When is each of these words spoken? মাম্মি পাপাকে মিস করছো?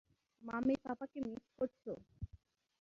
মাম্মি 0.41 0.75
পাপাকে 0.83 1.17
মিস 1.25 1.43
করছো? 1.57 1.91